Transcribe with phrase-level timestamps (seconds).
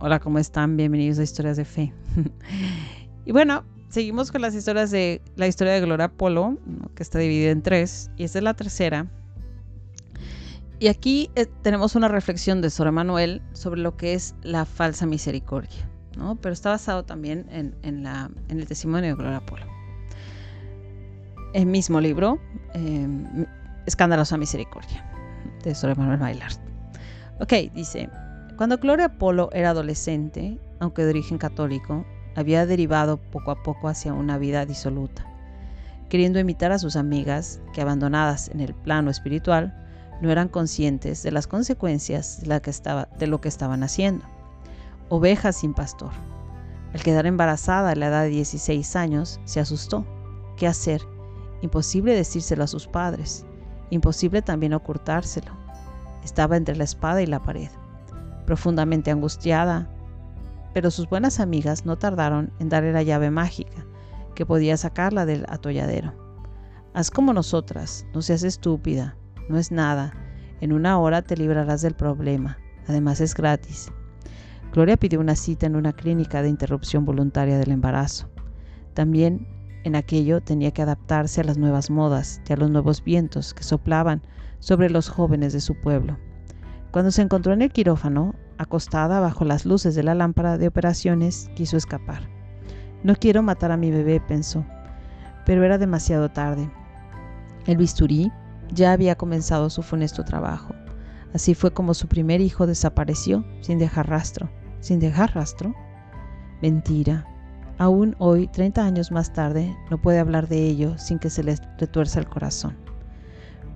[0.00, 0.76] Hola, ¿cómo están?
[0.76, 1.92] Bienvenidos a Historias de Fe.
[3.24, 6.56] y bueno, seguimos con las historias de la historia de Gloria Polo,
[6.94, 9.08] que está dividida en tres, y esta es la tercera.
[10.78, 15.04] Y aquí eh, tenemos una reflexión de Sor Manuel sobre lo que es la falsa
[15.04, 16.36] misericordia, ¿no?
[16.36, 17.74] pero está basado también en,
[18.48, 19.66] el testimonio de Gloria Polo.
[21.54, 22.38] El mismo libro,
[22.74, 23.46] em,
[23.84, 25.04] Escandalosa Misericordia,
[25.64, 26.52] de Sor Manuel Bailar.
[27.40, 28.08] Ok, dice,
[28.58, 32.04] cuando Gloria Polo era adolescente, aunque de origen católico,
[32.34, 35.24] había derivado poco a poco hacia una vida disoluta,
[36.08, 39.86] queriendo imitar a sus amigas que, abandonadas en el plano espiritual,
[40.20, 44.24] no eran conscientes de las consecuencias de, de lo que estaban haciendo.
[45.08, 46.10] Ovejas sin pastor.
[46.92, 50.04] Al quedar embarazada a la edad de 16 años, se asustó.
[50.56, 51.02] ¿Qué hacer?
[51.62, 53.46] Imposible decírselo a sus padres.
[53.90, 55.52] Imposible también ocultárselo.
[56.24, 57.70] Estaba entre la espada y la pared
[58.48, 59.90] profundamente angustiada,
[60.72, 63.84] pero sus buenas amigas no tardaron en darle la llave mágica
[64.34, 66.14] que podía sacarla del atolladero.
[66.94, 69.18] Haz como nosotras, no seas estúpida,
[69.50, 70.14] no es nada,
[70.62, 73.92] en una hora te librarás del problema, además es gratis.
[74.72, 78.30] Gloria pidió una cita en una clínica de interrupción voluntaria del embarazo.
[78.94, 79.46] También
[79.84, 83.62] en aquello tenía que adaptarse a las nuevas modas y a los nuevos vientos que
[83.62, 84.22] soplaban
[84.58, 86.16] sobre los jóvenes de su pueblo.
[86.90, 91.50] Cuando se encontró en el quirófano, acostada bajo las luces de la lámpara de operaciones,
[91.54, 92.28] quiso escapar.
[93.02, 94.64] No quiero matar a mi bebé, pensó,
[95.44, 96.70] pero era demasiado tarde.
[97.66, 98.32] El bisturí
[98.72, 100.74] ya había comenzado su funesto trabajo.
[101.34, 104.50] Así fue como su primer hijo desapareció sin dejar rastro.
[104.80, 105.74] ¿Sin dejar rastro?
[106.62, 107.26] Mentira.
[107.76, 111.56] Aún hoy, 30 años más tarde, no puede hablar de ello sin que se le
[111.78, 112.76] retuerza el corazón.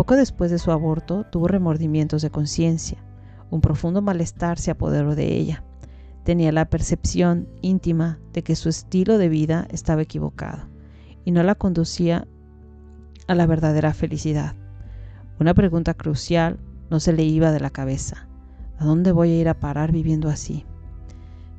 [0.00, 2.96] Poco después de su aborto tuvo remordimientos de conciencia.
[3.50, 5.62] Un profundo malestar se apoderó de ella.
[6.24, 10.70] Tenía la percepción íntima de que su estilo de vida estaba equivocado
[11.26, 12.26] y no la conducía
[13.26, 14.56] a la verdadera felicidad.
[15.38, 16.58] Una pregunta crucial
[16.88, 18.26] no se le iba de la cabeza.
[18.78, 20.64] ¿A dónde voy a ir a parar viviendo así?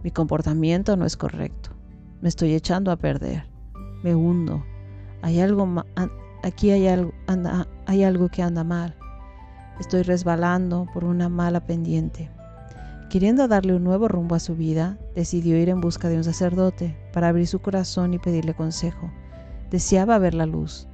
[0.04, 1.70] Mi comportamiento no es correcto.
[2.22, 3.44] Me estoy echando a perder.
[4.02, 4.66] Me hundo.
[5.22, 5.86] Hay algo,
[6.42, 7.14] aquí hay algo,
[7.91, 8.96] hay algo que anda mal.
[9.78, 12.29] Estoy resbalando por una mala pendiente.
[13.09, 16.97] Queriendo darle un nuevo rumbo a su vida, decidió ir en busca de un sacerdote
[17.12, 19.12] para abrir su corazón y pedirle consejo.
[19.69, 20.88] Deseaba ver la luz.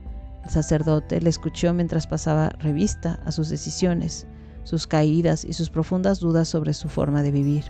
[0.44, 4.26] El sacerdote le escuchó mientras pasaba revista a sus decisiones,
[4.64, 7.66] sus caídas y sus profundas dudas sobre su forma de vivir.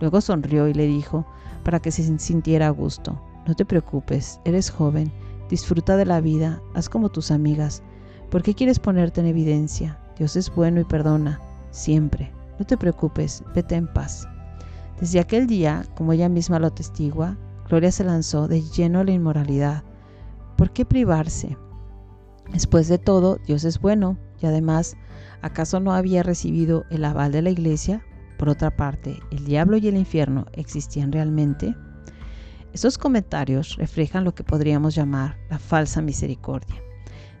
[0.00, 1.26] Luego sonrió y le dijo,
[1.64, 5.10] para que se sintiera a gusto, no te preocupes, eres joven
[5.52, 7.82] Disfruta de la vida, haz como tus amigas.
[8.32, 9.98] ¿Por qué quieres ponerte en evidencia?
[10.16, 11.38] Dios es bueno y perdona,
[11.70, 12.32] siempre.
[12.58, 14.26] No te preocupes, vete en paz.
[14.98, 17.36] Desde aquel día, como ella misma lo atestigua,
[17.68, 19.84] Gloria se lanzó de lleno a la inmoralidad.
[20.56, 21.58] ¿Por qué privarse?
[22.54, 24.96] Después de todo, Dios es bueno y además,
[25.42, 28.02] ¿acaso no había recibido el aval de la iglesia?
[28.38, 31.76] Por otra parte, ¿el diablo y el infierno existían realmente?
[32.72, 36.82] Estos comentarios reflejan lo que podríamos llamar la falsa misericordia.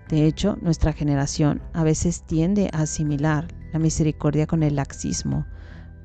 [0.08, 5.46] De hecho, nuestra generación a veces tiende a asimilar la misericordia con el laxismo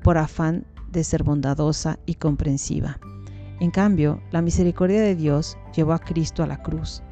[0.02, 2.98] por afán de ser bondadosa y comprensiva.
[3.60, 7.02] En cambio, la misericordia de Dios llevó a Cristo a la cruz.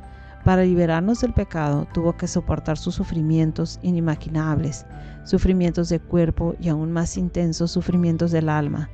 [0.44, 4.86] Para liberarnos del pecado tuvo que soportar sus sufrimientos inimaginables,
[5.24, 8.88] sufrimientos de cuerpo y aún más intensos sufrimientos del alma,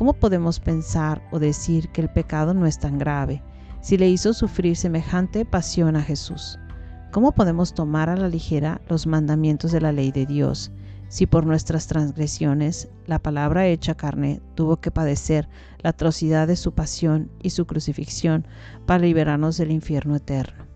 [0.00, 3.42] ¿Cómo podemos pensar o decir que el pecado no es tan grave
[3.82, 6.58] si le hizo sufrir semejante pasión a Jesús?
[7.10, 10.70] ¿Cómo podemos tomar a la ligera los mandamientos de la ley de Dios
[11.08, 15.48] si por nuestras transgresiones la palabra hecha carne tuvo que padecer
[15.80, 18.46] la atrocidad de su pasión y su crucifixión
[18.86, 20.66] para liberarnos del infierno eterno?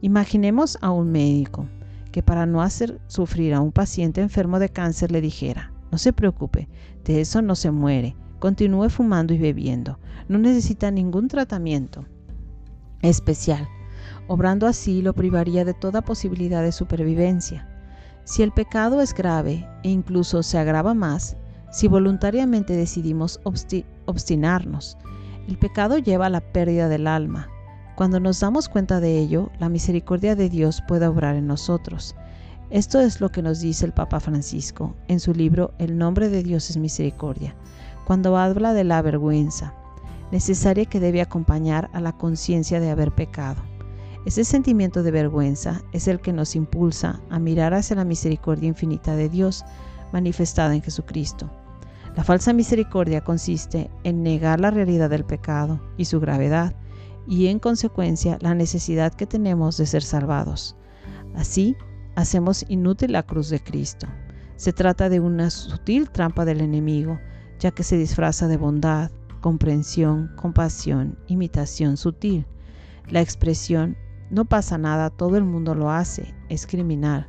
[0.00, 1.68] Imaginemos a un médico
[2.10, 6.12] que para no hacer sufrir a un paciente enfermo de cáncer le dijera, no se
[6.12, 6.68] preocupe,
[7.04, 10.00] de eso no se muere, continúe fumando y bebiendo.
[10.28, 12.06] No necesita ningún tratamiento
[13.02, 13.68] especial.
[14.28, 17.68] Obrando así lo privaría de toda posibilidad de supervivencia.
[18.24, 21.36] Si el pecado es grave e incluso se agrava más,
[21.72, 23.40] si voluntariamente decidimos
[24.06, 24.96] obstinarnos,
[25.48, 27.48] el pecado lleva a la pérdida del alma.
[27.96, 32.14] Cuando nos damos cuenta de ello, la misericordia de Dios puede obrar en nosotros.
[32.70, 36.42] Esto es lo que nos dice el Papa Francisco en su libro El nombre de
[36.42, 37.54] Dios es misericordia
[38.10, 39.72] cuando habla de la vergüenza,
[40.32, 43.62] necesaria que debe acompañar a la conciencia de haber pecado.
[44.26, 49.16] Ese sentimiento de vergüenza es el que nos impulsa a mirar hacia la misericordia infinita
[49.16, 49.64] de Dios
[50.12, 51.50] manifestada en Jesucristo.
[52.16, 56.74] La falsa misericordia consiste en negar la realidad del pecado y su gravedad,
[57.26, 60.76] y en consecuencia la necesidad que tenemos de ser salvados.
[61.34, 61.76] Así,
[62.16, 64.06] hacemos inútil la cruz de Cristo.
[64.56, 67.18] Se trata de una sutil trampa del enemigo,
[67.58, 72.46] ya que se disfraza de bondad, comprensión, compasión, imitación sutil.
[73.08, 73.96] La expresión
[74.30, 77.26] no pasa nada, todo el mundo lo hace, es criminal.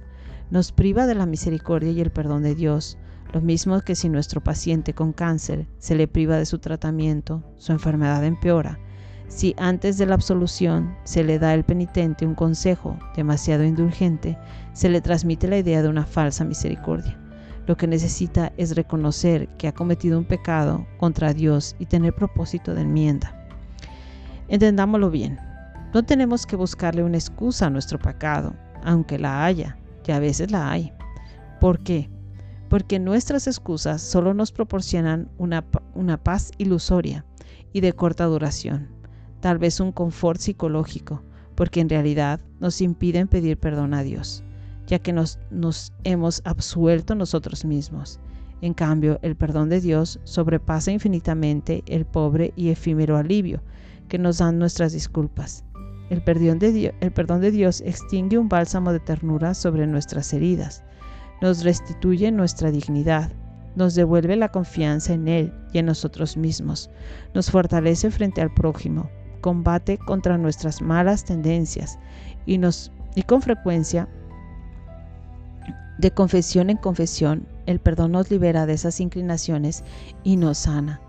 [0.51, 2.97] Nos priva de la misericordia y el perdón de Dios,
[3.33, 7.71] lo mismo que si nuestro paciente con cáncer se le priva de su tratamiento, su
[7.71, 8.77] enfermedad empeora.
[9.29, 14.37] Si antes de la absolución se le da al penitente un consejo demasiado indulgente,
[14.73, 17.17] se le transmite la idea de una falsa misericordia.
[17.65, 22.75] Lo que necesita es reconocer que ha cometido un pecado contra Dios y tener propósito
[22.75, 23.33] de enmienda.
[24.49, 25.39] Entendámoslo bien.
[25.93, 30.51] No tenemos que buscarle una excusa a nuestro pecado, aunque la haya, y a veces
[30.51, 30.91] la hay.
[31.59, 32.09] ¿Por qué?
[32.69, 37.25] Porque nuestras excusas solo nos proporcionan una, una paz ilusoria
[37.73, 38.89] y de corta duración,
[39.41, 41.23] tal vez un confort psicológico,
[41.55, 44.43] porque en realidad nos impiden pedir perdón a Dios
[44.91, 48.19] ya que nos, nos hemos absuelto nosotros mismos.
[48.61, 53.63] En cambio, el perdón de Dios sobrepasa infinitamente el pobre y efímero alivio
[54.09, 55.63] que nos dan nuestras disculpas.
[56.11, 56.59] El perdón,
[57.39, 60.83] de Dios, extingue un bálsamo de ternura sobre nuestras heridas,
[61.41, 63.31] nos restituye nuestra dignidad,
[63.77, 66.89] nos devuelve la confianza en Él y en nosotros mismos,
[67.33, 69.09] nos fortalece frente al prójimo,
[69.39, 71.97] combate contra nuestras malas tendencias
[72.45, 74.09] y, nos, y con frecuencia
[75.97, 79.85] de confesión en confesión, el perdón nos libera de esas inclinaciones
[80.25, 80.99] y nos sana.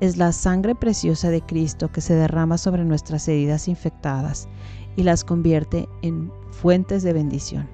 [0.00, 4.48] Es la sangre preciosa de Cristo que se derrama sobre nuestras heridas infectadas
[4.96, 7.68] y las convierte en fuentes de bendición.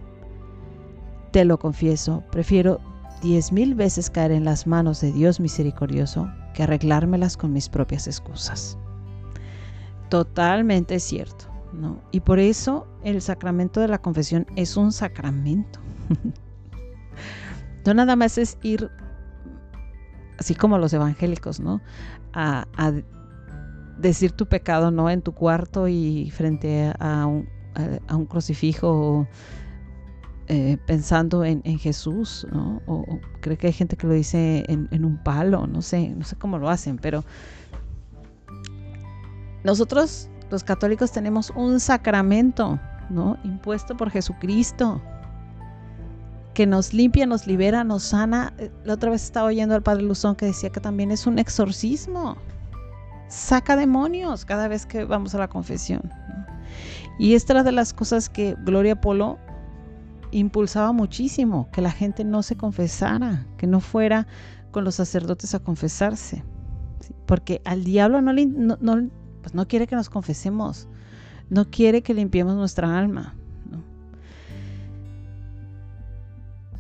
[1.32, 2.80] Te lo confieso, prefiero
[3.20, 8.06] diez mil veces caer en las manos de Dios misericordioso que arreglármelas con mis propias
[8.06, 8.78] excusas.
[10.08, 12.00] Totalmente cierto, ¿no?
[12.10, 15.80] Y por eso el sacramento de la confesión es un sacramento.
[17.86, 18.90] No nada más es ir,
[20.38, 21.80] así como los evangélicos, ¿no?
[22.32, 22.66] A,
[23.98, 25.08] decir tu pecado, ¿no?
[25.08, 27.46] En tu cuarto y frente a un,
[28.28, 29.28] crucifijo
[30.48, 32.82] eh, pensando en, Jesús, ¿no?
[32.86, 33.04] O,
[33.40, 36.36] creo que hay gente que lo dice en, en, un palo, no sé, no sé
[36.36, 37.24] cómo lo hacen, pero
[39.62, 43.38] nosotros los católicos tenemos un sacramento, ¿no?
[43.44, 45.00] Impuesto por Jesucristo
[46.54, 48.54] que nos limpia, nos libera, nos sana.
[48.58, 51.38] Eh, la otra vez estaba oyendo al padre Luzón que decía que también es un
[51.38, 52.36] exorcismo.
[53.28, 56.10] Saca demonios cada vez que vamos a la confesión.
[57.18, 59.38] Y esta era de las cosas que Gloria Polo
[60.30, 64.26] impulsaba muchísimo, que la gente no se confesara, que no fuera
[64.70, 66.42] con los sacerdotes a confesarse.
[67.26, 70.88] Porque al diablo no, le, pues no quiere que nos confesemos,
[71.50, 73.36] no quiere que limpiemos nuestra alma.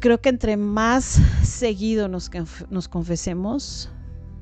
[0.04, 2.30] Creo que entre más seguido nos,
[2.68, 3.90] nos confesemos,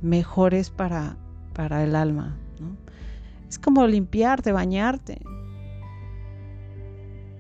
[0.01, 1.17] mejor es para,
[1.55, 2.37] para el alma.
[3.49, 5.23] Es como limpiarte, bañarte.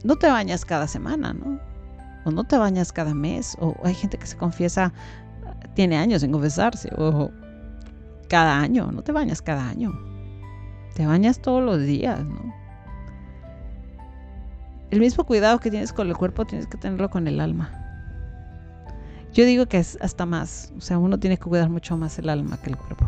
[0.04, 1.58] No te bañas cada semana, ¿no?
[2.24, 3.56] O no te bañas cada mes.
[3.58, 4.92] O hay gente que se confiesa,
[5.74, 6.90] tiene años en confesarse.
[6.96, 7.28] O
[8.28, 9.90] cada año, no te bañas cada año.
[10.94, 12.54] Te bañas todos los días, ¿no?
[14.92, 17.81] El mismo cuidado que tienes con el cuerpo tienes que tenerlo con el alma.
[19.32, 22.28] Yo digo que es hasta más, o sea, uno tiene que cuidar mucho más el
[22.28, 23.06] alma que el cuerpo.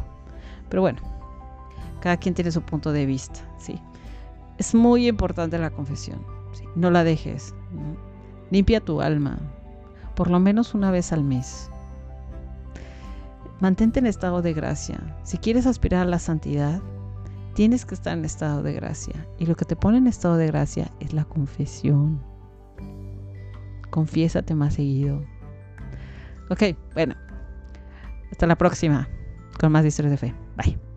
[0.70, 1.00] Pero bueno,
[2.00, 3.78] cada quien tiene su punto de vista, ¿sí?
[4.56, 6.24] Es muy importante la confesión,
[6.76, 7.54] no la dejes.
[8.50, 9.38] Limpia tu alma,
[10.14, 11.68] por lo menos una vez al mes.
[13.60, 14.98] Mantente en estado de gracia.
[15.24, 16.80] Si quieres aspirar a la santidad,
[17.54, 19.26] tienes que estar en estado de gracia.
[19.38, 22.20] Y lo que te pone en estado de gracia es la confesión.
[23.90, 25.22] Confiésate más seguido
[26.50, 26.62] Ok,
[26.94, 27.14] bueno.
[28.30, 29.08] Hasta la próxima
[29.58, 30.34] con más historias de fe.
[30.56, 30.93] Bye.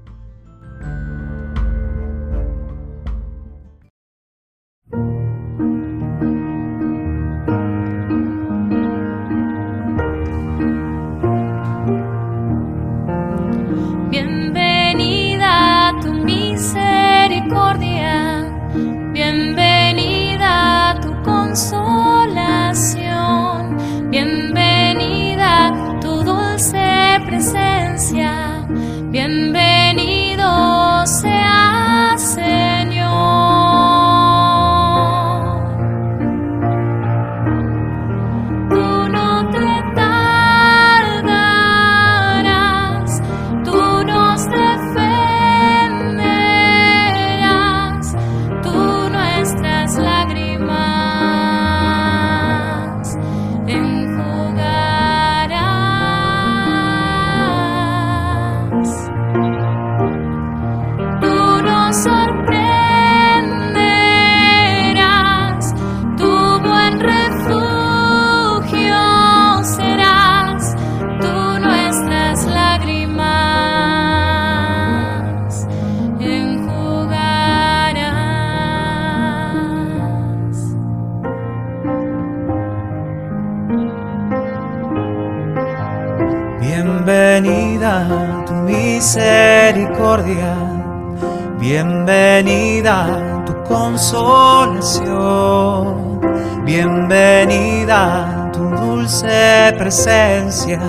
[91.60, 96.22] Bienvenida tu consolación,
[96.64, 100.80] bienvenida tu dulce presencia,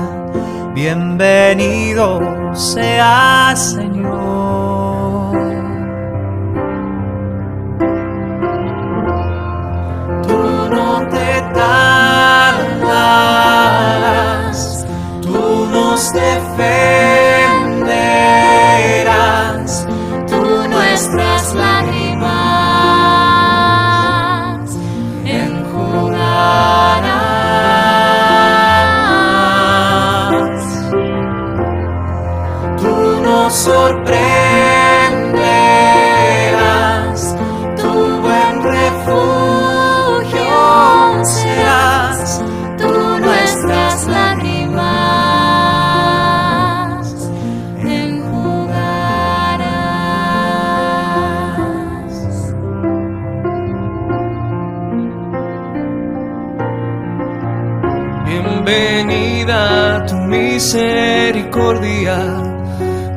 [0.75, 2.21] bienvenido
[2.55, 3.99] sea Señor.
[10.27, 10.39] Tú
[10.71, 12.77] no te tardarás,
[15.23, 16.38] tú nos defenderás,
[60.09, 62.19] tu misericordia,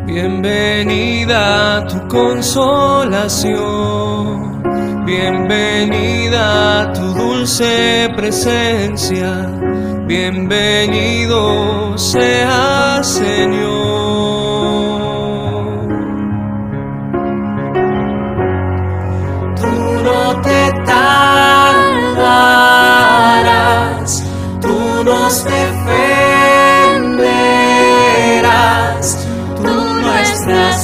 [0.05, 4.61] bienvenida tu consolación,
[5.05, 9.47] bienvenida tu dulce presencia,
[10.05, 13.71] bienvenido sea Señor.
[19.55, 19.71] Tú
[20.43, 20.71] te
[24.61, 25.45] tú nos
[30.51, 30.80] nuestras